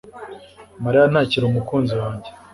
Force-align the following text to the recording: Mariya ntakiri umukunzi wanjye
Mariya 0.83 1.05
ntakiri 1.11 1.43
umukunzi 1.47 1.93
wanjye 2.01 2.29